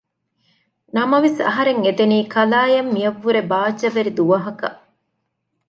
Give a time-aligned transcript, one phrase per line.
[0.95, 4.79] ނަމަވެސް އަހަރެން އެދެނީ ކަލާއަށް މިއަށްވުރެ ބާއްޖަވެރި ދުވަހަކަށް